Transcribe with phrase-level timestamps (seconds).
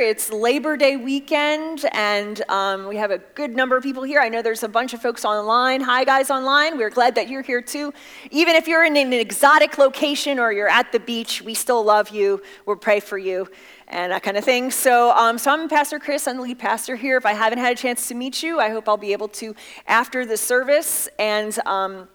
[0.00, 4.18] It's Labor Day weekend, and um, we have a good number of people here.
[4.18, 5.82] I know there's a bunch of folks online.
[5.82, 6.78] Hi, guys, online.
[6.78, 7.92] We're glad that you're here too.
[8.30, 12.08] Even if you're in an exotic location or you're at the beach, we still love
[12.08, 12.42] you.
[12.64, 13.46] We'll pray for you
[13.88, 14.70] and that kind of thing.
[14.70, 16.26] So, um, so I'm Pastor Chris.
[16.26, 17.18] I'm the lead pastor here.
[17.18, 19.54] If I haven't had a chance to meet you, I hope I'll be able to
[19.86, 21.10] after the service.
[21.18, 22.08] And um,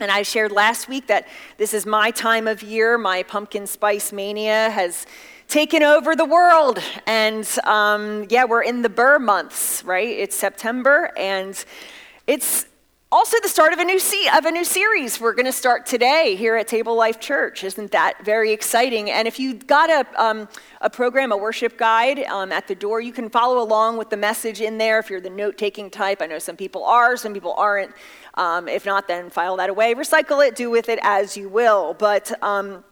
[0.00, 1.28] and I shared last week that
[1.58, 2.96] this is my time of year.
[2.96, 5.06] My pumpkin spice mania has
[5.50, 6.78] taken over the world.
[7.06, 10.08] And um, yeah, we're in the Burr months, right?
[10.08, 11.62] It's September, and
[12.26, 12.66] it's
[13.12, 15.84] also the start of a new se- of a new series we're going to start
[15.84, 17.64] today here at Table Life Church.
[17.64, 19.10] Isn't that very exciting?
[19.10, 20.48] And if you got a um,
[20.80, 24.16] a program, a worship guide um, at the door, you can follow along with the
[24.16, 25.00] message in there.
[25.00, 27.92] If you're the note taking type, I know some people are, some people aren't.
[28.34, 31.94] Um, if not, then file that away, recycle it, do with it as you will.
[31.94, 32.84] But um,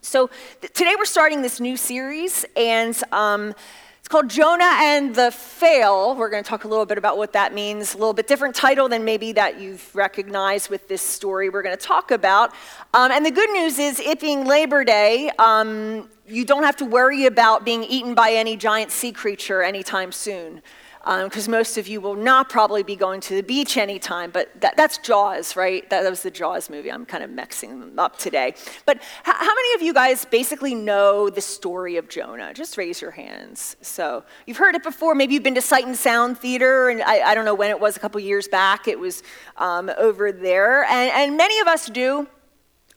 [0.00, 3.54] so th- today we're starting this new series, and um,
[3.98, 6.14] it's called Jonah and the Fail.
[6.14, 8.54] We're going to talk a little bit about what that means, a little bit different
[8.54, 12.52] title than maybe that you've recognized with this story we're going to talk about.
[12.94, 16.84] Um, and the good news is, it being Labor Day, um, you don't have to
[16.84, 20.62] worry about being eaten by any giant sea creature anytime soon
[21.06, 24.60] because um, most of you will not probably be going to the beach anytime, but
[24.60, 25.88] that, that's Jaws, right?
[25.88, 26.90] That, that, was the Jaws movie.
[26.90, 28.54] I'm kind of mixing them up today.
[28.86, 32.52] But h- how many of you guys basically know the story of Jonah?
[32.52, 33.76] Just raise your hands.
[33.82, 35.14] So you've heard it before.
[35.14, 37.78] Maybe you've been to Sight and Sound Theater, and I, I don't know when it
[37.78, 38.88] was, a couple years back.
[38.88, 39.22] It was
[39.58, 40.82] um, over there.
[40.86, 42.26] And, and many of us do,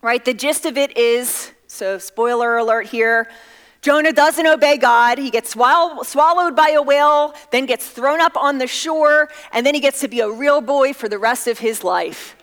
[0.02, 0.25] right?
[0.25, 3.30] The gist of it is so, spoiler alert here
[3.81, 5.17] Jonah doesn't obey God.
[5.17, 9.73] He gets swallowed by a whale, then gets thrown up on the shore, and then
[9.73, 12.36] he gets to be a real boy for the rest of his life.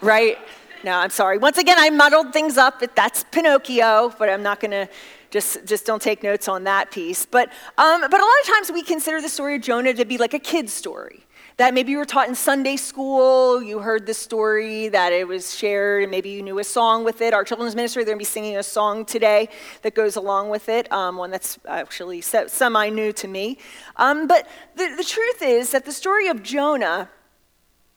[0.00, 0.38] right?
[0.84, 1.38] No, I'm sorry.
[1.38, 2.82] Once again, I muddled things up.
[2.94, 4.88] That's Pinocchio, but I'm not going to
[5.30, 7.26] just, just don't take notes on that piece.
[7.26, 10.18] But, um, but a lot of times we consider the story of Jonah to be
[10.18, 11.25] like a kid's story
[11.56, 15.56] that maybe you were taught in Sunday school, you heard the story, that it was
[15.56, 17.32] shared, and maybe you knew a song with it.
[17.32, 19.48] Our children's ministry, they're going to be singing a song today
[19.80, 23.58] that goes along with it, um, one that's actually semi new to me.
[23.96, 27.08] Um, but the, the truth is that the story of Jonah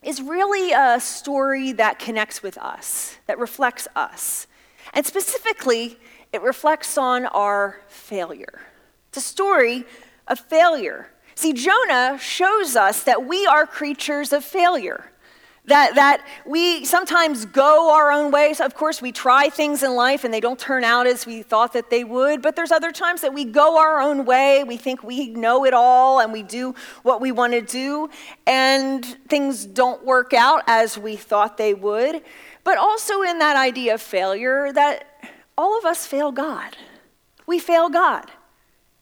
[0.02, 4.48] is really a story that connects with us, that reflects us.
[4.94, 6.00] And specifically,
[6.32, 8.62] it reflects on our failure.
[9.10, 9.86] It's a story
[10.30, 11.10] of failure.
[11.40, 15.10] See, Jonah shows us that we are creatures of failure.
[15.68, 18.60] That, that we sometimes go our own ways.
[18.60, 21.72] Of course, we try things in life and they don't turn out as we thought
[21.72, 24.66] that they would, but there's other times that we go our own way.
[24.66, 28.10] We think we know it all and we do what we want to do,
[28.46, 32.22] and things don't work out as we thought they would.
[32.66, 35.06] But also in that idea of failure, that
[35.58, 36.76] all of us fail God.
[37.48, 38.30] We fail God.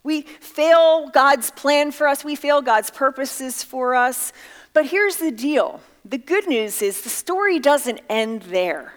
[0.07, 4.31] We fail God's plan for us, we fail God's purposes for us.
[4.71, 8.93] But here's the deal the good news is the story doesn't end there.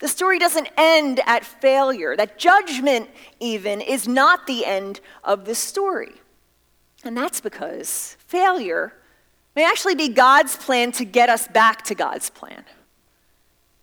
[0.00, 2.14] The story doesn't end at failure.
[2.14, 3.08] That judgment,
[3.40, 6.12] even, is not the end of the story.
[7.04, 8.92] And that's because failure
[9.56, 12.64] may actually be God's plan to get us back to God's plan.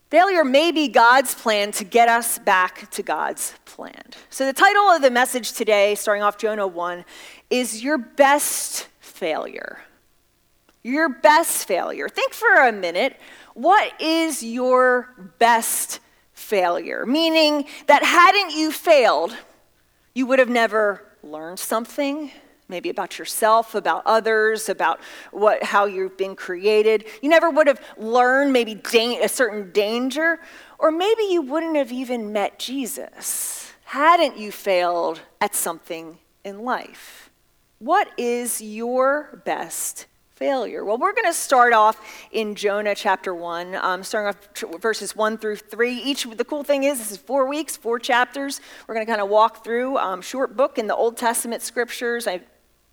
[0.09, 4.01] Failure may be God's plan to get us back to God's plan.
[4.29, 7.03] So, the title of the message today, starting off Jonah 1,
[7.49, 9.81] is Your Best Failure.
[10.81, 12.07] Your best failure.
[12.07, 13.19] Think for a minute
[13.53, 15.99] what is your best
[16.31, 17.05] failure?
[17.05, 19.35] Meaning that hadn't you failed,
[20.13, 22.31] you would have never learned something,
[22.69, 24.99] maybe about yourself, about others, about
[25.31, 27.05] what, how you've been created.
[27.21, 30.39] You never would have learned maybe da- a certain danger,
[30.79, 37.29] or maybe you wouldn't have even met Jesus hadn't you failed at something in life.
[37.79, 40.83] What is your best failure?
[40.83, 41.97] Well, we're going to start off
[42.33, 45.95] in Jonah chapter 1, um, starting off verses 1 through 3.
[45.99, 48.59] Each, the cool thing is, this is four weeks, four chapters.
[48.87, 52.27] We're going to kind of walk through um, short book in the Old Testament scriptures.
[52.27, 52.41] I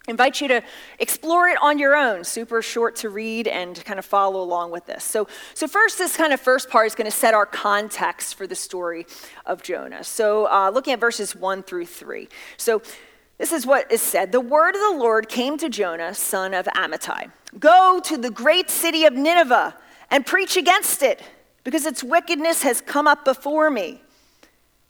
[0.07, 0.63] invite you to
[0.99, 2.25] explore it on your own.
[2.25, 5.03] Super short to read and kind of follow along with this.
[5.03, 8.47] So so first this kind of first part is going to set our context for
[8.47, 9.07] the story
[9.47, 10.05] of jonah.
[10.05, 12.83] So uh, looking at verses 1 through 3 so
[13.39, 14.31] this is what is said.
[14.31, 17.33] The word of the lord came to jonah son of amittai.
[17.59, 19.77] Go to the great city of nineveh
[20.11, 21.23] and preach against it
[21.65, 24.03] because its wickedness has come up before me.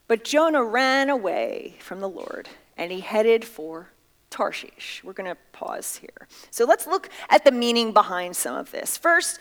[0.09, 3.91] But jonah ran away from the lord and he headed for
[4.35, 5.01] Tarshish.
[5.01, 6.27] We're going to pause here.
[6.51, 8.97] So let's look at the meaning behind some of this.
[8.97, 9.39] First,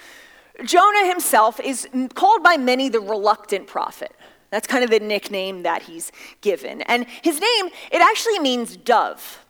[0.64, 4.12] Jonah himself is called by many the reluctant prophet.
[4.50, 6.12] That's kind of the nickname that he's
[6.42, 6.82] given.
[6.82, 9.44] And his name, it actually means dove.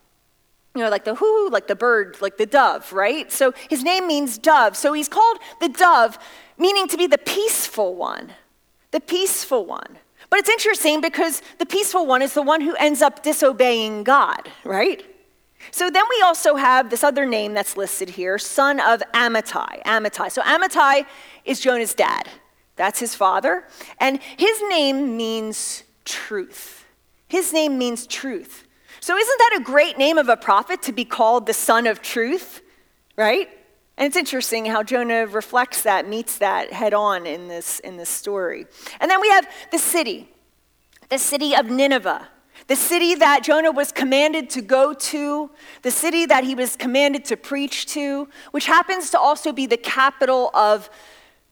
[0.74, 3.30] you know, like the whoo, like the bird, like the dove, right?
[3.30, 4.78] So his name means dove.
[4.78, 6.18] So he's called the dove,
[6.56, 8.32] meaning to be the peaceful one,
[8.92, 9.98] the peaceful one.
[10.30, 14.48] But it's interesting because the peaceful one is the one who ends up disobeying God,
[14.64, 15.04] right?
[15.70, 19.82] So then we also have this other name that's listed here, son of Amittai.
[19.84, 20.30] Amittai.
[20.30, 21.06] So Amittai
[21.44, 22.28] is Jonah's dad.
[22.76, 23.64] That's his father.
[23.98, 26.84] And his name means truth.
[27.28, 28.66] His name means truth.
[29.00, 32.02] So isn't that a great name of a prophet to be called the son of
[32.02, 32.62] truth?
[33.16, 33.48] Right?
[33.96, 38.08] And it's interesting how Jonah reflects that, meets that head on in this, in this
[38.08, 38.66] story.
[39.00, 40.28] And then we have the city,
[41.10, 42.28] the city of Nineveh,
[42.66, 45.50] the city that Jonah was commanded to go to,
[45.82, 49.76] the city that he was commanded to preach to, which happens to also be the
[49.76, 50.88] capital of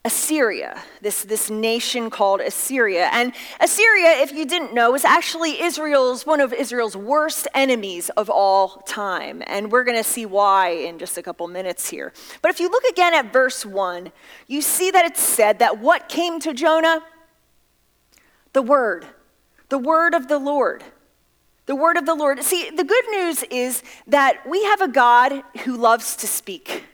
[0.05, 3.09] Assyria, this, this nation called Assyria.
[3.13, 8.29] And Assyria, if you didn't know, is actually Israel's one of Israel's worst enemies of
[8.29, 9.45] all time.
[9.47, 12.13] And we're going to see why in just a couple minutes here.
[12.41, 14.11] But if you look again at verse 1,
[14.49, 17.05] you see that it said that what came to Jonah?
[18.55, 19.07] The word,
[19.73, 20.85] the word of the Lord.
[21.65, 22.43] The word of the Lord.
[22.43, 26.85] See, the good news is that we have a God who loves to speak.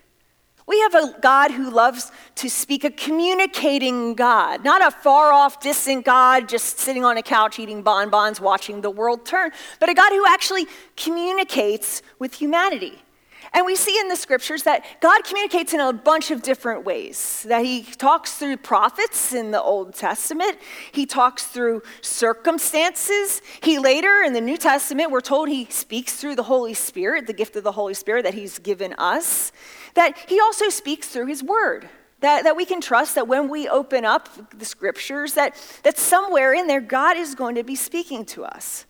[0.64, 5.60] We have a God who loves to speak, a communicating God, not a far off,
[5.60, 9.94] distant God just sitting on a couch eating bonbons, watching the world turn, but a
[9.94, 13.02] God who actually communicates with humanity.
[13.52, 17.44] And we see in the scriptures that God communicates in a bunch of different ways.
[17.48, 20.58] That He talks through prophets in the Old Testament,
[20.92, 23.40] He talks through circumstances.
[23.62, 27.32] He later in the New Testament, we're told He speaks through the Holy Spirit, the
[27.32, 29.52] gift of the Holy Spirit that He's given us.
[29.94, 31.88] That He also speaks through His Word.
[32.20, 36.52] That, that we can trust that when we open up the scriptures, that, that somewhere
[36.52, 38.86] in there, God is going to be speaking to us.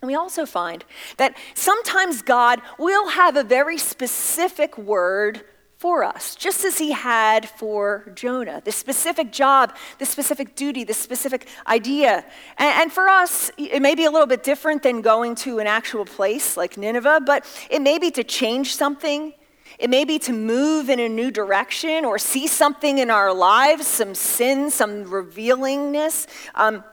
[0.00, 0.84] And we also find
[1.18, 5.42] that sometimes God will have a very specific word
[5.76, 8.60] for us, just as he had for Jonah.
[8.62, 12.24] The specific job, the specific duty, the specific idea.
[12.58, 15.66] And, and, for us, it may be a little bit different than going to an
[15.66, 19.32] actual place like Nineveh, but it may be to change something.
[19.78, 23.86] It may be to move in a new direction or see something in our lives,
[23.86, 26.26] some sin, some revealingness,
[26.56, 26.84] um,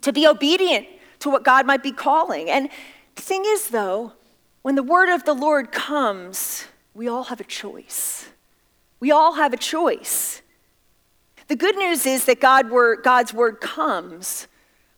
[0.00, 0.86] to be obedient
[1.24, 2.48] to what God might be calling.
[2.48, 2.68] And
[3.16, 4.12] the thing is, though,
[4.62, 8.28] when the word of the Lord comes, we all have a choice.
[9.00, 10.42] We all have a choice.
[11.48, 14.48] The good news is that God word, God's word comes,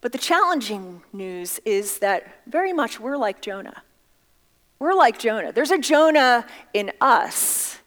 [0.01, 3.83] but the challenging news is that very much we're like Jonah.
[4.79, 5.53] We're like Jonah.
[5.53, 6.45] There's a Jonah
[6.75, 7.79] in us.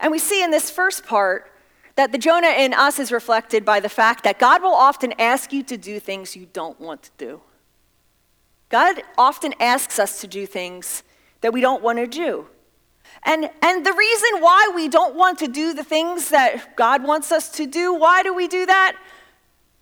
[0.00, 1.50] And we see in this first part
[1.94, 5.52] that the Jonah in us is reflected by the fact that God will often ask
[5.52, 7.40] you to do things you don't want to do.
[8.74, 11.04] God often asks us to do things
[11.42, 12.48] that we don't want to do.
[13.22, 17.30] And, and the reason why we don't want to do the things that God wants
[17.30, 18.96] us to do, why do we do that?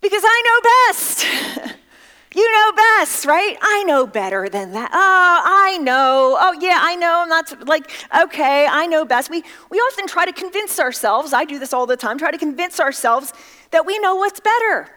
[0.03, 0.61] Because I know
[0.91, 1.25] best.
[2.35, 3.57] you know best, right?
[3.63, 4.91] I know better than that.
[4.93, 6.37] Oh, I know.
[6.39, 7.23] Oh, yeah, I know.
[7.23, 9.31] I'm not like, okay, I know best.
[9.31, 12.37] We, we often try to convince ourselves, I do this all the time, try to
[12.37, 13.33] convince ourselves
[13.71, 14.91] that we know what's better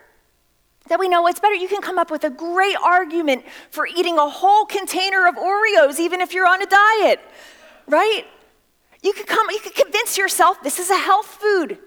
[0.87, 1.55] that we know what's better.
[1.55, 5.99] You can come up with a great argument for eating a whole container of Oreos,
[5.99, 7.19] even if you're on a diet,
[7.87, 8.25] right?
[9.01, 11.80] You can come, you can convince yourself this is a health food.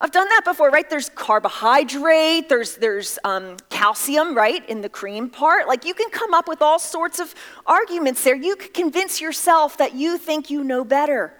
[0.00, 0.88] I've done that before, right?
[0.90, 5.68] There's carbohydrate, there's, there's um, calcium, right, in the cream part.
[5.68, 7.34] Like you can come up with all sorts of
[7.66, 8.34] arguments there.
[8.34, 11.34] You can convince yourself that you think you know better.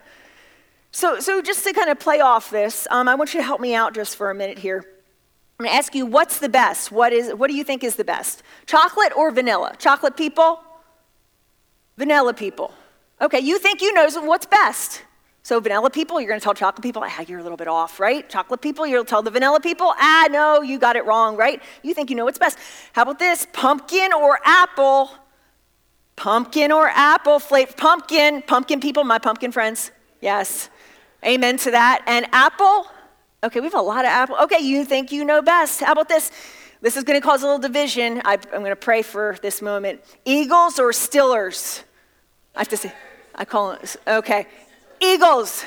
[0.93, 3.61] So, so just to kind of play off this, um, I want you to help
[3.61, 4.92] me out just for a minute here.
[5.59, 6.91] I'm going to ask you what's the best?
[6.91, 8.43] What, is, what do you think is the best?
[8.67, 9.75] Chocolate or vanilla?
[9.79, 10.61] Chocolate people?
[11.97, 12.73] Vanilla people.
[13.21, 15.03] Okay, you think you know what's best.
[15.45, 17.99] So, vanilla people, you're going to tell chocolate people, ah, you're a little bit off,
[17.99, 18.29] right?
[18.29, 21.61] Chocolate people, you'll tell the vanilla people, ah, no, you got it wrong, right?
[21.83, 22.59] You think you know what's best.
[22.93, 23.47] How about this?
[23.53, 25.11] Pumpkin or apple?
[26.15, 27.41] Pumpkin or apple?
[27.41, 29.91] Flavor, pumpkin, pumpkin people, my pumpkin friends.
[30.21, 30.71] Yes.
[31.25, 32.05] Amen to that.
[32.07, 32.87] And apple?
[33.45, 34.37] Okay, we have a lot of apple.
[34.43, 35.81] Okay, you think you know best.
[35.81, 36.31] How about this?
[36.81, 38.23] This is going to cause a little division.
[38.25, 40.01] I, am going to pray for this moment.
[40.25, 41.83] Eagles or Stillers?
[42.55, 42.93] I have to say,
[43.35, 44.47] I call it, okay.
[45.01, 45.65] Eagles.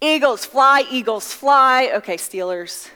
[0.00, 1.90] Eagles, fly, Eagles, fly.
[1.94, 2.88] Okay, Steelers.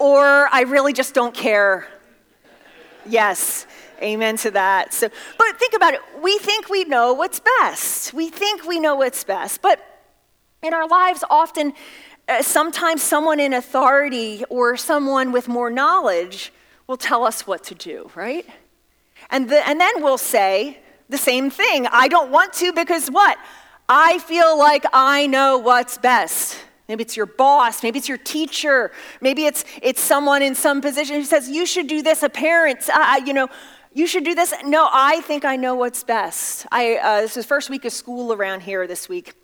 [0.00, 1.86] Or I really just don't care.
[3.08, 3.68] Yes,
[4.02, 4.92] amen to that.
[4.92, 5.08] So,
[5.38, 6.00] but think about it.
[6.20, 8.12] We think we know what's best.
[8.12, 9.62] We think we know what's best.
[9.62, 9.78] But
[10.60, 11.72] in our lives, often
[12.40, 16.52] sometimes someone in authority or someone with more knowledge
[16.86, 18.46] will tell us what to do, right?
[19.30, 20.78] And, the, and then we'll say,
[21.08, 21.86] the same thing.
[21.86, 23.38] I don't want to because what?
[23.88, 26.58] I feel like I know what's best.
[26.88, 31.16] Maybe it's your boss, maybe it's your teacher, maybe it's, it's someone in some position
[31.16, 33.48] who says, You should do this, a parent, uh, you know,
[33.92, 34.54] you should do this.
[34.64, 36.66] No, I think I know what's best.
[36.70, 39.34] I, uh, this is first week of school around here this week.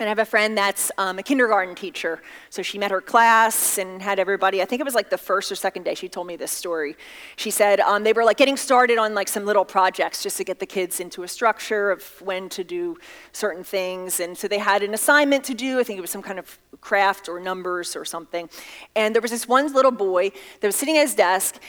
[0.00, 2.20] And I have a friend that's um, a kindergarten teacher.
[2.50, 5.52] So she met her class and had everybody, I think it was like the first
[5.52, 6.96] or second day she told me this story.
[7.36, 10.44] She said um, they were like getting started on like some little projects just to
[10.44, 12.96] get the kids into a structure of when to do
[13.30, 14.18] certain things.
[14.18, 15.78] And so they had an assignment to do.
[15.78, 18.50] I think it was some kind of craft or numbers or something.
[18.96, 21.60] And there was this one little boy that was sitting at his desk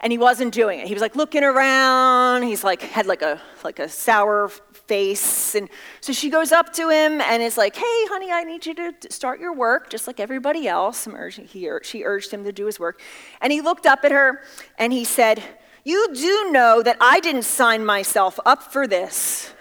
[0.00, 0.86] and he wasn't doing it.
[0.86, 2.42] He was like looking around.
[2.42, 4.50] He's like had like a like a sour
[4.90, 5.68] face, and
[6.00, 8.92] so she goes up to him and is like, "Hey, honey, I need you to
[9.18, 11.08] start your work, just like everybody else."
[11.52, 12.96] He, she urged him to do his work,
[13.40, 14.42] and he looked up at her
[14.78, 15.36] and he said,
[15.84, 19.54] "You do know that I didn't sign myself up for this.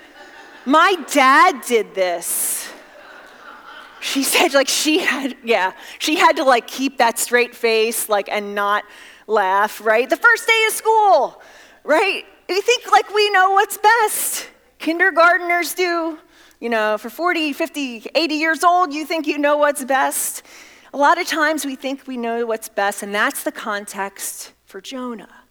[0.66, 2.70] My dad did this."
[4.02, 8.30] She said, like she had, yeah, she had to like keep that straight face, like,
[8.32, 8.84] and not
[9.28, 10.10] laugh, right?
[10.10, 11.42] The first day of school,
[11.84, 12.24] right?
[12.48, 14.50] We think like we know what's best.
[14.90, 16.18] Kindergarteners do.
[16.60, 20.42] You know, for 40, 50, 80 years old, you think you know what's best.
[20.94, 24.82] A lot of times we think we know what's best, and that's the context for
[24.82, 25.44] Jonah.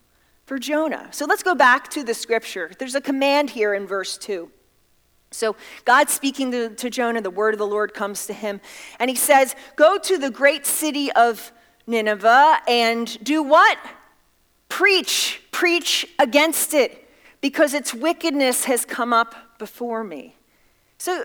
[0.45, 1.07] For Jonah.
[1.13, 2.73] So let's go back to the scripture.
[2.81, 4.51] There's a command here in verse 2.
[5.31, 5.55] So
[5.85, 8.61] God speaking to, to Jonah, the word of the Lord comes to him,
[8.99, 11.53] and he says, Go to the great city of
[11.87, 13.79] Nineveh and do what?
[14.69, 17.08] Preach, preach against it
[17.41, 20.37] because its wickedness has come up before me.
[20.99, 21.25] So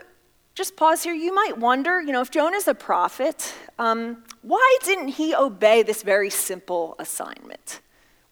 [0.56, 1.14] just pause here.
[1.14, 6.04] You might wonder, you know, if Jonah's a prophet, um, why didn't he obey this
[6.04, 7.82] very simple assignment?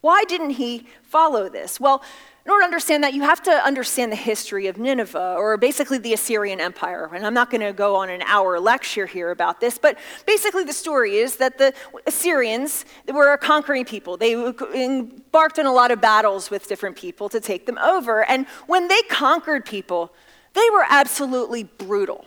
[0.00, 1.80] Why didn't he follow this?
[1.80, 2.02] Well,
[2.44, 5.98] in order to understand that, you have to understand the history of Nineveh, or basically
[5.98, 7.08] the Assyrian Empire.
[7.14, 9.96] And I'm not going to go on an hour lecture here about this, but
[10.26, 11.72] basically the story is that the
[12.04, 14.16] Assyrians were a conquering people.
[14.16, 18.28] They embarked on a lot of battles with different people to take them over.
[18.28, 20.12] And when they conquered people,
[20.54, 22.26] they were absolutely brutal.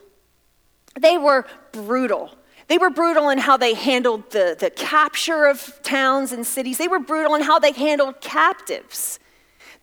[0.98, 2.32] They were brutal.
[2.70, 6.78] They were brutal in how they handled the, the capture of towns and cities.
[6.78, 9.20] They were brutal in how they handled captives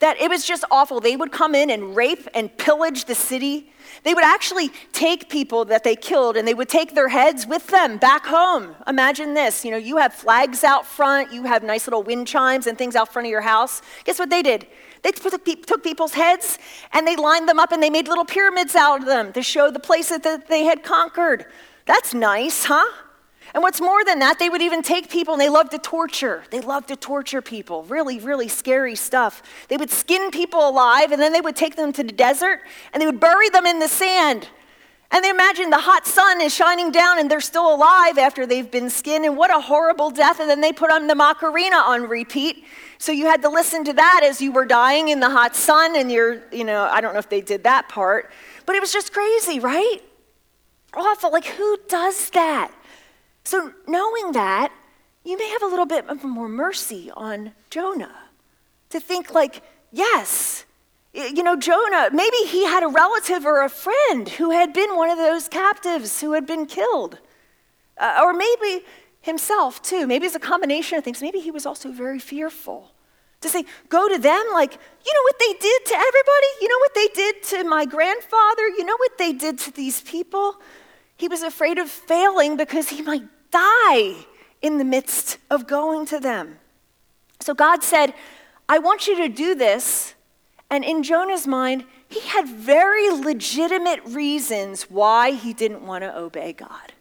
[0.03, 0.99] that it was just awful.
[0.99, 3.71] They would come in and rape and pillage the city.
[4.03, 7.69] They would actually take people that they killed and they would take their heads with
[7.69, 8.75] them back home.
[8.89, 12.67] Imagine this you know, you have flags out front, you have nice little wind chimes
[12.67, 13.81] and things out front of your house.
[14.03, 14.67] Guess what they did?
[15.03, 16.59] They took people's heads
[16.93, 19.71] and they lined them up and they made little pyramids out of them to show
[19.71, 21.47] the places that they had conquered.
[21.87, 22.91] That's nice, huh?
[23.55, 26.45] And what's more than that, they would even take people and they loved to torture.
[26.51, 27.83] They loved to torture people.
[27.85, 29.43] Really, really scary stuff.
[29.69, 32.61] They would skin people alive and then they would take them to the desert
[32.93, 34.49] and they would bury them in the sand.
[35.11, 38.71] And they imagine the hot sun is shining down and they're still alive after they've
[38.71, 39.27] been skinned.
[39.27, 40.41] And what a horrible death.
[40.41, 42.65] And then they put on the Macarena on repeat.
[42.97, 45.97] So you had to listen to that as you were dying in the hot sun.
[45.97, 48.31] And you're, you know, I don't know if they did that part,
[48.65, 49.99] but it was just crazy, right?
[50.95, 51.31] Awful.
[51.31, 52.73] Like, who does that?
[53.45, 54.73] So, knowing that,
[55.25, 58.29] you may have a little bit of more mercy on Jonah
[58.91, 60.65] to think, like, yes,
[61.13, 65.11] you know, Jonah, maybe he had a relative or a friend who had been one
[65.11, 67.19] of those captives who had been killed.
[67.99, 68.85] Uh, or maybe
[69.21, 70.07] himself, too.
[70.07, 71.21] Maybe it's a combination of things.
[71.21, 72.93] Maybe he was also very fearful.
[73.43, 76.47] To say, go to them, like, you know what they did to everybody?
[76.61, 78.69] You know what they did to my grandfather?
[78.69, 80.57] You know what they did to these people?
[81.23, 84.27] He was afraid of failing because he might die
[84.61, 86.59] in the midst of going to them.
[87.39, 88.13] So God said,
[88.69, 90.15] I want you to do this.
[90.69, 96.55] And in Jonah's mind, he had very legitimate reasons why he didn't want to obey
[96.55, 96.93] God.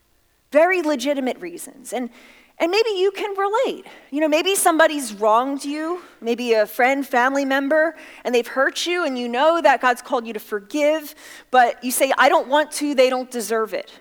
[0.52, 1.92] Very legitimate reasons.
[1.92, 2.12] And,
[2.60, 3.88] and maybe you can relate.
[4.12, 9.04] You know, maybe somebody's wronged you, maybe a friend, family member, and they've hurt you,
[9.04, 11.16] and you know that God's called you to forgive,
[11.50, 13.92] but you say, I don't want to, they don't deserve it.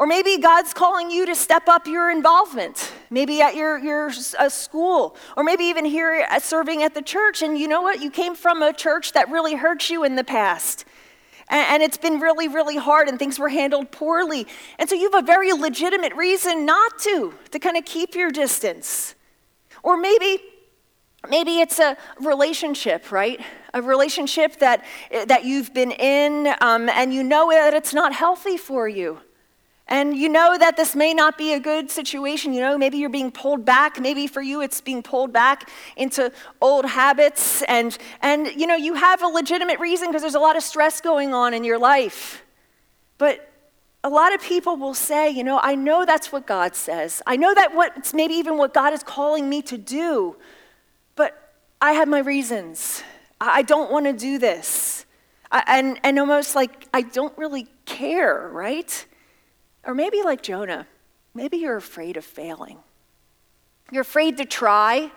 [0.00, 4.48] Or maybe God's calling you to step up your involvement, maybe at your, your uh,
[4.48, 7.42] school, or maybe even here serving at the church.
[7.42, 8.00] And you know what?
[8.00, 10.86] You came from a church that really hurt you in the past.
[11.50, 14.46] And, and it's been really, really hard, and things were handled poorly.
[14.78, 18.30] And so you have a very legitimate reason not to, to kind of keep your
[18.30, 19.14] distance.
[19.82, 20.40] Or maybe
[21.28, 23.42] maybe it's a relationship right
[23.74, 24.82] a relationship that,
[25.26, 29.20] that you've been in um, and you know that it's not healthy for you
[29.90, 32.52] And you know that this may not be a good situation.
[32.52, 34.00] You know, maybe you're being pulled back.
[34.00, 36.30] Maybe for you, it's being pulled back into
[36.60, 37.62] old habits.
[37.62, 41.00] And, and you know, you have a legitimate reason because there's a lot of stress
[41.00, 42.44] going on in your life.
[43.18, 43.50] But
[44.04, 47.20] a lot of people will say, you know, I know that's what God says.
[47.26, 50.36] I know that what, it's maybe even what God is calling me to do.
[51.16, 53.02] But I have my reasons.
[53.40, 55.04] I don't want to do this.
[55.50, 59.04] I, and, and almost like I don't really care, right?
[59.84, 60.86] Or maybe like Jonah,
[61.34, 62.78] maybe you're afraid of failing.
[63.90, 65.10] You're afraid to try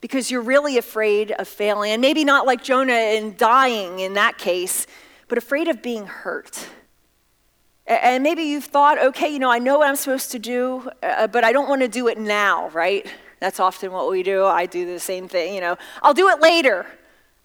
[0.00, 1.92] because you're really afraid of failing.
[1.92, 4.86] And maybe not like Jonah and dying in that case,
[5.28, 6.68] but afraid of being hurt.
[7.86, 11.28] And maybe you've thought, okay, you know, I know what I'm supposed to do, uh,
[11.28, 13.06] but I don't want to do it now, right?
[13.38, 14.44] That's often what we do.
[14.44, 15.76] I do the same thing, you know.
[16.02, 16.86] I'll do it later.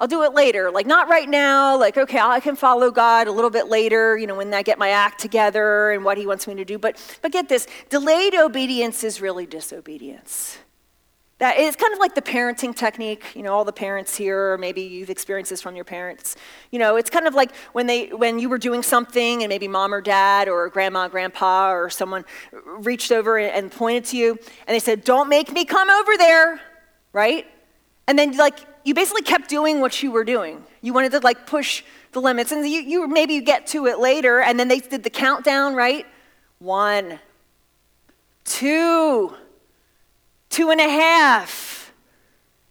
[0.02, 0.72] I'll do it later.
[0.72, 1.78] Like, not right now.
[1.78, 4.80] Like, okay, I can follow God a little bit later, you know, when I get
[4.80, 6.80] my act together and what He wants me to do.
[6.80, 10.58] But, but get this delayed obedience is really disobedience.
[11.38, 13.36] That is kind of like the parenting technique.
[13.36, 16.36] You know, all the parents here, or maybe you've experienced this from your parents.
[16.72, 19.68] You know, it's kind of like when they when you were doing something and maybe
[19.68, 22.26] mom or dad or grandma, grandpa, or someone
[22.64, 24.32] reached over and pointed to you
[24.66, 26.60] and they said, "Don't make me come over there,"
[27.14, 27.46] right?
[28.08, 30.64] And then like you basically kept doing what you were doing.
[30.82, 32.52] You wanted to like push the limits.
[32.52, 35.76] And you, you maybe you get to it later, and then they did the countdown,
[35.76, 36.06] right?
[36.60, 37.20] One,
[38.44, 39.34] two,
[40.50, 41.94] two and a half.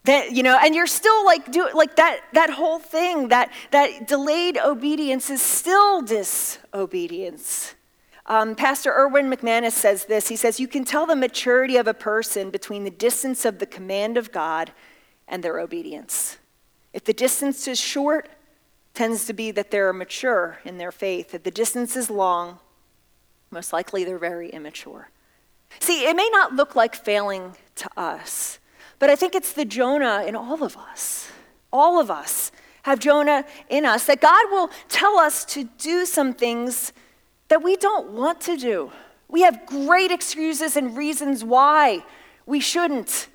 [0.05, 4.09] That, you know, and you're still like do like that that whole thing, that that
[4.09, 7.75] delayed obedience is still disobedience.
[8.27, 10.29] Um, Pastor Erwin McManus says this.
[10.29, 13.67] He says, You can tell the maturity of a person between the distance of the
[13.67, 14.73] command of God
[15.31, 16.37] and their obedience.
[16.93, 18.29] If the distance is short,
[18.93, 21.35] tends to be that they're mature in their faith.
[21.35, 22.59] If the distance is long,
[23.51, 25.09] most likely they're very immature.
[25.79, 28.59] See, it may not look like failing to us,
[28.99, 31.31] but I think it's the Jonah in all of us.
[31.73, 32.51] All of us
[32.83, 36.93] have Jonah in us, that God will tell us to do some things
[37.49, 38.91] that we don't want to do.
[39.29, 42.05] We have great excuses and reasons why
[42.47, 43.29] we shouldn't.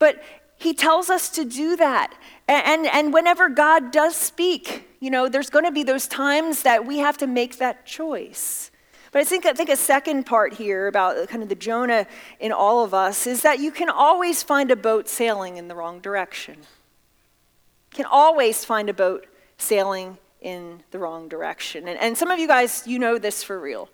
[0.00, 0.22] But
[0.60, 2.14] he tells us to do that.
[2.46, 6.86] And, and, whenever God does speak, you know, there's going to be those times that
[6.86, 8.70] we have to make that choice.
[9.10, 12.06] But I think, I think a second part here about kind of the Jonah
[12.40, 15.74] in all of us is that you can always find a boat sailing in the
[15.74, 16.56] wrong direction.
[16.56, 21.88] You can always find a boat sailing in the wrong direction.
[21.88, 23.88] And, and some of you guys, you know this for real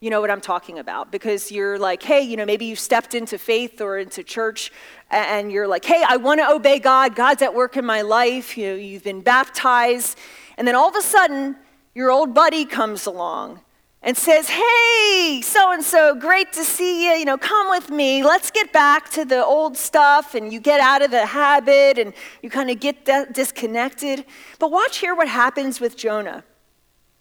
[0.00, 3.14] you know what I'm talking about because you're like, hey, you know, maybe you stepped
[3.14, 4.72] into faith or into church
[5.10, 7.14] and you're like, hey, I want to obey God.
[7.14, 8.56] God's at work in my life.
[8.56, 10.16] You know, you've been baptized.
[10.56, 11.54] And then all of a sudden,
[11.94, 13.60] your old buddy comes along
[14.00, 17.18] and says, hey, so and so, great to see you.
[17.18, 18.24] You know, come with me.
[18.24, 20.34] Let's get back to the old stuff.
[20.34, 24.24] And you get out of the habit and you kind of get disconnected.
[24.58, 26.42] But watch here what happens with Jonah.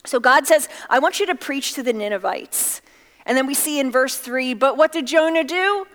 [0.10, 2.82] So God says, I want you to preach to the Ninevites.
[3.28, 5.86] And then we see in verse 3, but what did Jonah do?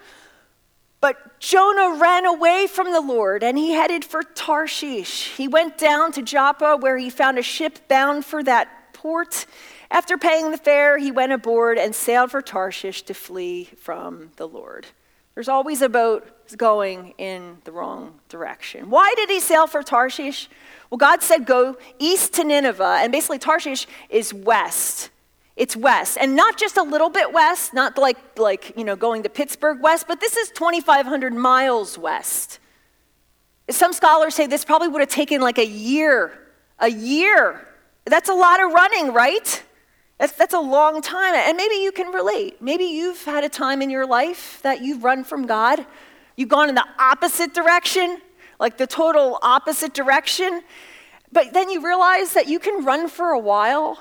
[1.00, 5.32] But Jonah ran away from the Lord and he headed for Tarshish.
[5.36, 9.46] He went down to Joppa where he found a ship bound for that port.
[9.90, 14.46] After paying the fare, he went aboard and sailed for Tarshish to flee from the
[14.46, 14.86] Lord.
[15.34, 18.90] There's always a boat going in the wrong direction.
[18.90, 20.48] Why did he sail for Tarshish?
[20.94, 25.10] Well, God said go east to Nineveh, and basically Tarshish is west.
[25.56, 29.24] It's west, and not just a little bit west, not like, like you know, going
[29.24, 32.60] to Pittsburgh west, but this is 2,500 miles west.
[33.70, 36.30] Some scholars say this probably would have taken like a year.
[36.78, 37.66] A year.
[38.04, 39.64] That's a lot of running, right?
[40.18, 41.34] That's, that's a long time.
[41.34, 42.62] And maybe you can relate.
[42.62, 45.84] Maybe you've had a time in your life that you've run from God.
[46.36, 48.20] You've gone in the opposite direction
[48.58, 50.62] like the total opposite direction.
[51.32, 53.98] But then you realize that you can run for a while,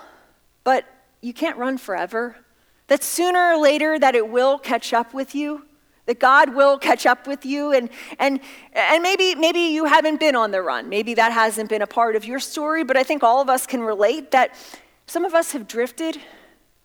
[0.63, 0.85] but
[1.21, 2.37] you can't run forever.
[2.87, 5.65] That sooner or later that it will catch up with you,
[6.05, 7.71] that God will catch up with you.
[7.71, 7.89] And,
[8.19, 8.39] and,
[8.73, 10.89] and maybe, maybe you haven't been on the run.
[10.89, 13.65] Maybe that hasn't been a part of your story, but I think all of us
[13.65, 14.53] can relate that
[15.07, 16.19] some of us have drifted.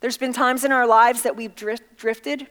[0.00, 2.48] There's been times in our lives that we've drift, drifted.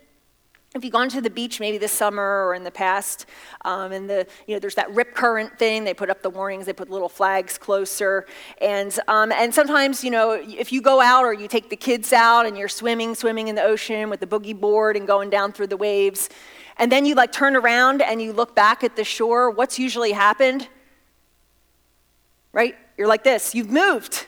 [0.78, 3.26] If you've gone to the beach maybe this summer or in the past,
[3.66, 6.68] um, and the, you know, there's that rip current thing, they put up the warnings,
[6.68, 8.28] they put little flags closer.
[8.62, 12.14] And, um, and sometimes, you know, if you go out or you take the kids
[12.14, 15.52] out and you're swimming, swimming in the ocean with the boogie board and going down
[15.52, 16.30] through the waves,
[16.78, 20.12] and then you like turn around and you look back at the shore, what's usually
[20.12, 20.68] happened?
[22.54, 22.76] Right?
[22.98, 24.28] You're like this you've moved.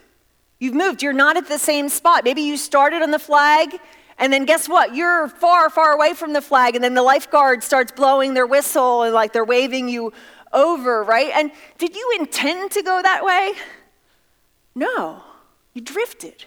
[0.59, 1.01] You've moved.
[1.01, 2.25] You're not at the same spot.
[2.25, 3.79] Maybe you started on the flag
[4.19, 4.93] And then guess what?
[4.95, 9.03] You're far, far away from the flag, and then the lifeguard starts blowing their whistle
[9.03, 10.11] and like they're waving you
[10.51, 11.31] over, right?
[11.33, 13.53] And did you intend to go that way?
[14.75, 15.23] No,
[15.73, 16.45] you drifted.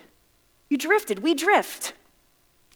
[0.68, 1.20] You drifted.
[1.20, 1.94] We drift.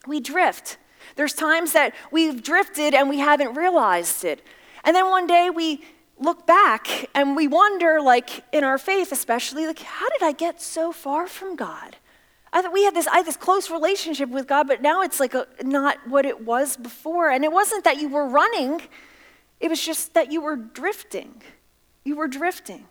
[0.06, 0.78] We drift.
[1.16, 4.42] There's times that we've drifted and we haven't realized it.
[4.84, 5.84] And then one day we
[6.18, 10.60] look back and we wonder, like in our faith especially, like, how did I get
[10.62, 11.96] so far from God?
[12.52, 15.20] I thought we had this, I had this close relationship with God, but now it's
[15.20, 17.30] like a, not what it was before.
[17.30, 18.82] And it wasn't that you were running,
[19.60, 21.42] it was just that you were drifting.
[22.04, 22.86] You were drifting.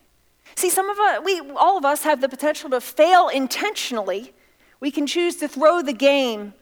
[0.56, 4.34] See, some of us, we, all of us have the potential to fail intentionally.
[4.80, 6.54] We can choose to throw the game,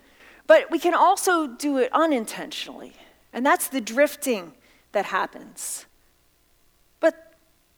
[0.48, 2.94] but we can also do it unintentionally.
[3.34, 4.54] And that's the drifting
[4.92, 5.86] that happens.
[7.00, 7.34] But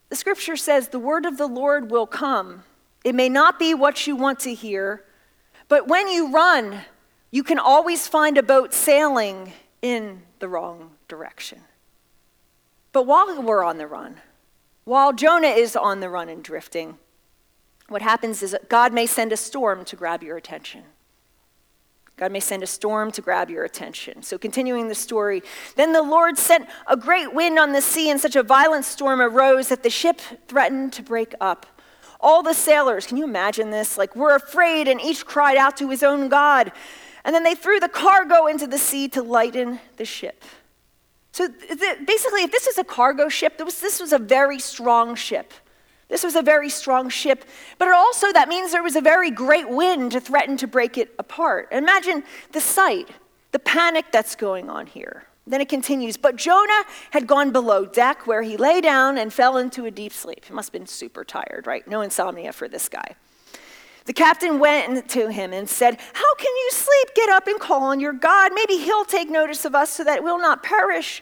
[0.10, 2.64] the scripture says the word of the Lord will come.
[3.06, 5.04] It may not be what you want to hear,
[5.70, 6.82] but when you run,
[7.30, 11.60] you can always find a boat sailing in the wrong direction.
[12.92, 14.16] But while we're on the run,
[14.86, 16.98] while Jonah is on the run and drifting,
[17.90, 20.82] what happens is God may send a storm to grab your attention.
[22.18, 24.24] God may send a storm to grab your attention.
[24.24, 25.44] So, continuing the story,
[25.76, 29.22] then the Lord sent a great wind on the sea, and such a violent storm
[29.22, 31.68] arose that the ship threatened to break up.
[32.26, 34.00] All the sailors, can you imagine this?
[34.00, 36.72] Like, were afraid, and each cried out to his own God.
[37.24, 40.44] And then they threw the cargo into the sea to lighten the ship.
[41.34, 45.54] So basically, if this is a cargo ship, this was a very strong ship.
[46.08, 47.46] This was a very strong ship,
[47.78, 51.14] but also that means there was a very great wind to threaten to break it
[51.20, 51.68] apart.
[51.72, 53.10] Imagine the sight,
[53.52, 55.26] the panic that's going on here.
[55.48, 59.58] Then it continues, but Jonah had gone below deck where he lay down and fell
[59.58, 60.46] into a deep sleep.
[60.46, 61.88] He must have been super tired, right?
[61.88, 63.16] No insomnia for this guy.
[64.06, 67.16] The captain went to him and said, How can you sleep?
[67.16, 68.54] Get up and call on your God.
[68.54, 71.22] Maybe he'll take notice of us so that we'll not perish.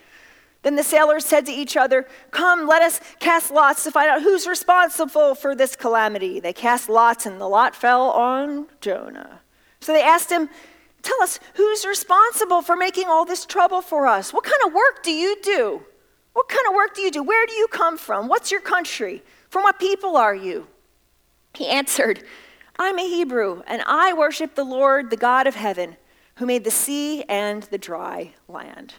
[0.63, 4.21] Then the sailors said to each other, Come, let us cast lots to find out
[4.21, 6.39] who's responsible for this calamity.
[6.39, 9.41] They cast lots, and the lot fell on Jonah.
[9.81, 10.49] So they asked him,
[11.03, 14.33] Tell us, who's responsible for making all this trouble for us?
[14.33, 15.83] What kind of work do you do?
[16.31, 17.21] What kind of work do you do?
[17.21, 18.27] Where do you come from?
[18.27, 19.21] What's your country?
[19.49, 20.67] From what people are you?
[21.53, 22.23] He answered,
[22.79, 25.97] I'm a Hebrew, and I worship the Lord, the God of heaven,
[26.35, 28.95] who made the sea and the dry land.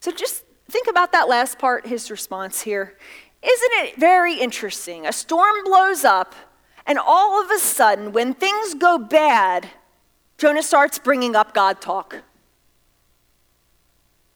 [0.00, 2.96] So just think about that last part, his response here.
[3.42, 5.06] Isn't it very interesting?
[5.06, 6.34] A storm blows up,
[6.86, 9.68] and all of a sudden, when things go bad,
[10.38, 12.22] Jonah starts bringing up God talk.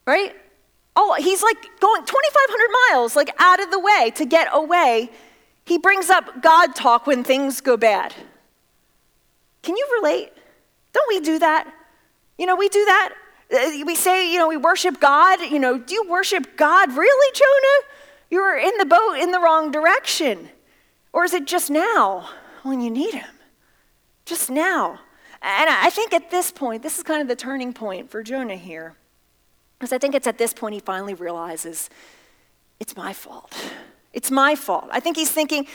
[0.07, 0.35] Right?
[0.97, 5.11] Oh, he's like going 2,500 miles, like out of the way to get away
[5.69, 8.15] he brings up God talk when things go bad.
[9.63, 10.33] Can you relate?
[10.95, 11.71] Don't we do that?
[12.39, 13.15] You know, we do that.
[13.53, 15.43] Uh, we say, you know, we worship God.
[15.43, 17.93] You know, do you worship God really, Jonah?
[18.31, 20.49] You were in the boat in the wrong direction.
[21.13, 22.31] Or is it just now
[22.63, 23.35] when you need Him?
[24.25, 25.01] Just now.
[25.41, 28.57] And I think at this point, this is kind of the turning point for Jonah
[28.57, 28.97] here.
[29.79, 31.89] Because I think it's at this point he finally realizes
[32.81, 33.55] it's my fault.
[34.13, 34.89] It's my fault.
[34.91, 35.67] I think he's thinking,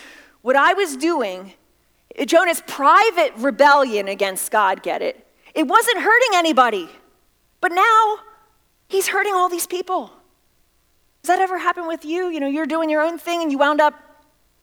[0.42, 1.54] what I was doing,
[2.26, 5.26] Jonah's private rebellion against God, get it?
[5.54, 6.90] It wasn't hurting anybody.
[7.62, 8.18] But now
[8.90, 10.12] he's hurting all these people.
[11.22, 12.28] Does that ever happen with you?
[12.28, 13.94] You know, you're doing your own thing and you wound up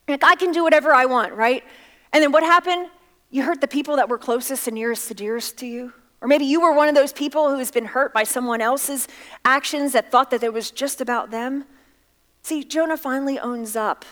[0.06, 1.64] like, I can do whatever I want, right?
[2.12, 2.88] And then what happened?
[3.30, 5.92] You hurt the people that were closest and nearest to dearest to you.
[6.20, 9.08] Or maybe you were one of those people who has been hurt by someone else's
[9.44, 11.64] actions that thought that it was just about them.
[12.42, 14.04] See, Jonah finally owns up.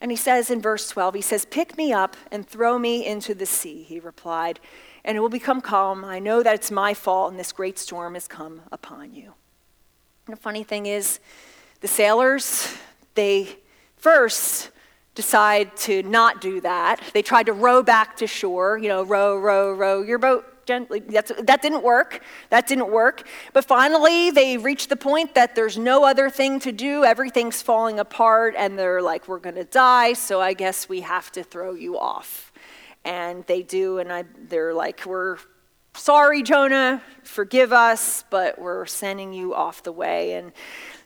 [0.00, 3.34] And he says in verse 12, he says, Pick me up and throw me into
[3.34, 4.60] the sea, he replied,
[5.04, 6.04] and it will become calm.
[6.04, 9.34] I know that it's my fault and this great storm has come upon you.
[10.26, 11.20] And the funny thing is,
[11.80, 12.76] the sailors,
[13.14, 13.56] they
[13.96, 14.70] first
[15.14, 17.00] decide to not do that.
[17.12, 21.00] They tried to row back to shore, you know, row, row, row your boat gently.
[21.00, 22.22] That's, that didn't work.
[22.50, 23.26] That didn't work.
[23.52, 27.04] But finally, they reach the point that there's no other thing to do.
[27.04, 31.30] Everything's falling apart, and they're like, we're going to die, so I guess we have
[31.32, 32.52] to throw you off.
[33.04, 35.36] And they do, and I, they're like, we're
[35.94, 40.32] sorry, Jonah, forgive us, but we're sending you off the way.
[40.32, 40.52] And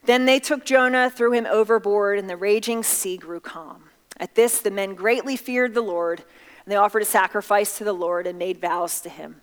[0.04, 3.87] then they took Jonah, threw him overboard, and the raging sea grew calm.
[4.20, 6.24] At this, the men greatly feared the Lord,
[6.64, 9.40] and they offered a sacrifice to the Lord and made vows to him.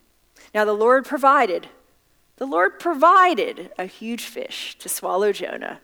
[0.54, 1.68] Now the Lord provided,
[2.38, 5.80] the Lord provided a huge fish to swallow Jonah.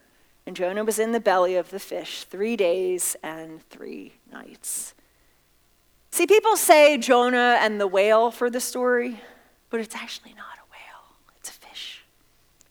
[0.45, 4.93] And Jonah was in the belly of the fish three days and three nights.
[6.10, 9.21] See, people say Jonah and the whale for the story,
[9.69, 12.04] but it's actually not a whale, it's a fish.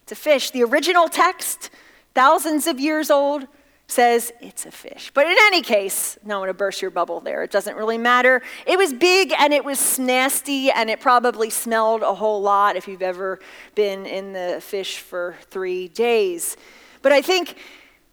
[0.03, 0.51] It's a fish.
[0.51, 1.71] The original text,
[2.15, 3.47] thousands of years old,
[3.91, 5.11] says it's a fish.
[5.13, 7.43] But in any case, no, I'm going to burst your bubble there.
[7.43, 8.41] It doesn't really matter.
[8.67, 12.87] It was big and it was nasty and it probably smelled a whole lot if
[12.87, 13.41] you've ever
[13.75, 16.57] been in the fish for three days.
[17.03, 17.57] But I think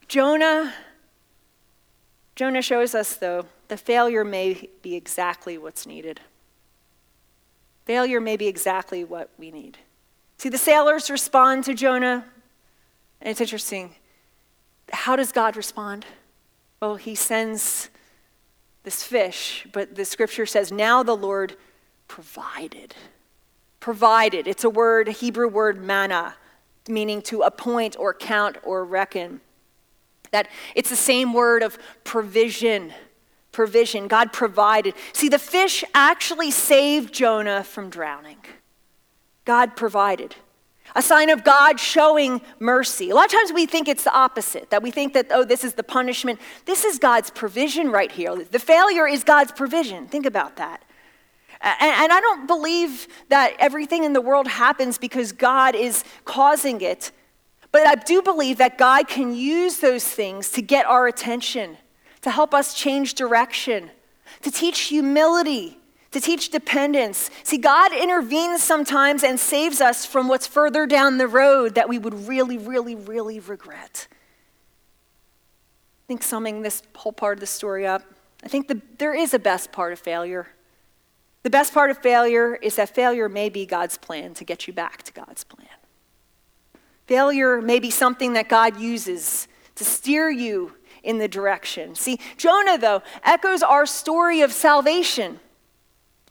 [0.08, 0.74] Jonah,
[2.36, 6.22] Jonah shows us though, the failure may be exactly what's needed.
[7.86, 9.78] Failure may be exactly what we need.
[10.38, 12.26] See, the sailors respond to Jonah,
[13.22, 13.96] and it's interesting
[14.92, 16.06] how does God respond?
[16.82, 17.90] Well, he sends
[18.84, 21.58] this fish, but the scripture says, now the Lord
[22.08, 22.96] provided.
[23.80, 24.48] Provided.
[24.48, 26.36] It's a word, a Hebrew word, manah,
[26.88, 29.42] meaning to appoint or count or reckon.
[30.32, 32.94] That it's the same word of provision.
[33.52, 34.08] Provision.
[34.08, 34.94] God provided.
[35.14, 38.38] See, the fish actually saved Jonah from drowning.
[39.46, 40.36] God provided
[40.96, 43.10] a sign of God showing mercy.
[43.10, 45.64] A lot of times we think it's the opposite, that we think that, oh, this
[45.64, 46.40] is the punishment.
[46.66, 48.36] This is God's provision right here.
[48.36, 50.08] The failure is God's provision.
[50.08, 50.84] Think about that.
[51.62, 57.12] And, I don't believe that everything in the world happens because God is causing it,
[57.72, 61.78] but I do believe that God can use those things to get our attention,
[62.22, 63.90] to help us change direction,
[64.42, 65.80] to teach humility,
[66.18, 67.30] to teach dependence.
[67.44, 72.00] See, God intervenes sometimes and saves us from what's further down the road that we
[72.00, 74.08] would really, really, really regret.
[74.10, 78.02] I think summing this whole part of the story up,
[78.44, 80.48] I think the, there is a best part of failure.
[81.44, 84.74] The best part of failure is that failure may be God's plan to get you
[84.74, 85.68] back to God's plan.
[87.06, 91.94] Failure may be something that God uses to steer you in the direction.
[91.94, 95.42] See, Jonah, though, echoes our story of salvation.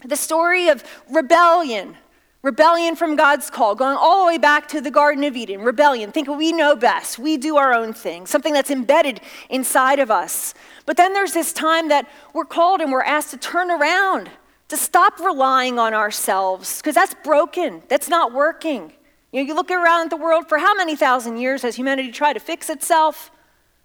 [0.05, 1.97] The story of rebellion,
[2.43, 6.13] rebellion from God's call, going all the way back to the Garden of Eden, rebellion,
[6.13, 10.55] think we know best, we do our own thing, something that's embedded inside of us.
[10.85, 14.31] But then there's this time that we're called and we're asked to turn around,
[14.69, 18.93] to stop relying on ourselves, because that's broken, that's not working.
[19.33, 22.35] You know, you look around the world for how many thousand years has humanity tried
[22.35, 23.31] to fix itself?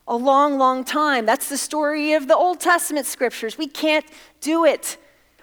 [0.07, 1.25] A long, long time.
[1.25, 3.57] That's the story of the Old Testament scriptures.
[3.57, 4.05] We can't
[4.41, 4.97] do it.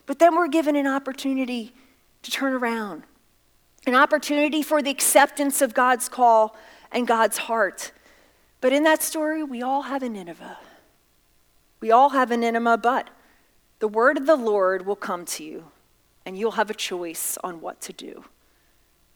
[0.09, 1.75] But then we're given an opportunity
[2.23, 3.03] to turn around,
[3.87, 6.57] an opportunity for the acceptance of God's call
[6.91, 7.93] and God's heart.
[8.63, 10.57] But in that story, we all have a Nineveh.
[11.81, 13.11] We all have a Nineveh, but
[13.81, 15.65] the word of the Lord will come to you,
[16.25, 18.25] and you'll have a choice on what to do.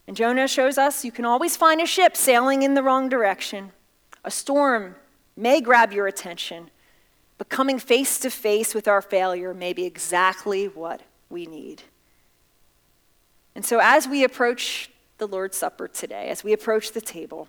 [0.06, 3.72] And Jonah shows us you can always find a ship sailing in the wrong direction.
[4.26, 4.96] A storm
[5.38, 6.70] may grab your attention,
[7.38, 11.82] but coming face to face with our failure may be exactly what we need.
[13.54, 17.48] And so, as we approach the Lord's Supper today, as we approach the table,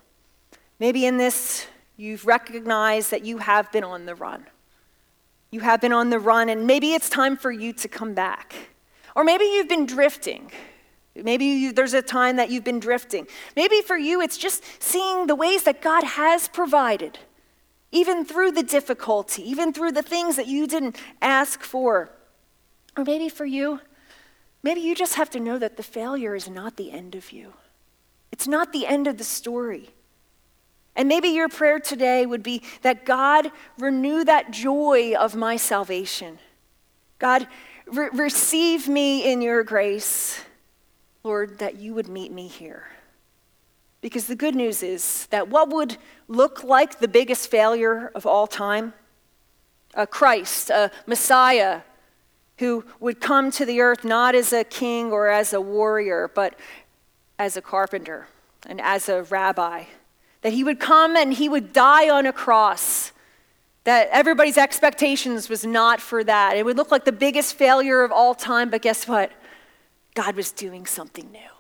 [0.80, 4.46] maybe in this you've recognized that you have been on the run.
[5.52, 8.54] You have been on the run, and maybe it's time for you to come back.
[9.16, 10.52] Or maybe you've been drifting.
[11.16, 13.28] Maybe you, there's a time that you've been drifting.
[13.56, 17.20] Maybe for you, it's just seeing the ways that God has provided
[17.94, 22.10] even through the difficulty, even through the things that you didn't ask for.
[22.98, 23.80] Or maybe for you,
[24.64, 27.54] maybe you just have to know that the failure is not the end of you,
[28.32, 29.92] it's not the end of the story.
[30.96, 36.38] And maybe your prayer today would be that God renew that joy of my salvation.
[37.18, 37.48] God,
[37.88, 40.40] re- receive me in your grace,
[41.24, 42.86] Lord, that you would meet me here.
[44.04, 45.96] Because the good news is that what would
[46.28, 48.94] look like the biggest failure of all time,
[49.94, 51.84] a Christ, a Messiah,
[52.58, 56.60] who would come to the earth not as a king or as a warrior, but
[57.40, 58.28] as a carpenter
[58.68, 59.86] and as a rabbi.
[60.42, 63.14] That he would come and he would die on a cross.
[63.86, 66.58] That everybody's expectations was not for that.
[66.58, 69.32] It would look like the biggest failure of all time, but guess what?
[70.14, 71.53] God was doing something new.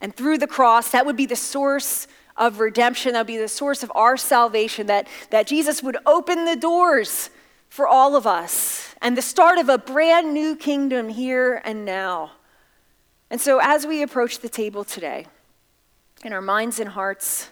[0.00, 2.06] And through the cross, that would be the source
[2.36, 3.12] of redemption.
[3.12, 7.30] That would be the source of our salvation, that, that Jesus would open the doors
[7.68, 12.32] for all of us and the start of a brand new kingdom here and now.
[13.30, 15.26] And so, as we approach the table today,
[16.24, 17.50] in our minds and hearts,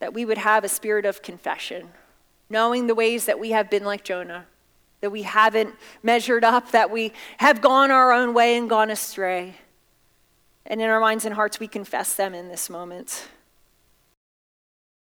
[0.00, 1.90] that we would have a spirit of confession,
[2.50, 4.46] knowing the ways that we have been like Jonah,
[5.00, 9.54] that we haven't measured up, that we have gone our own way and gone astray.
[10.68, 13.28] And in our minds and hearts, we confess them in this moment.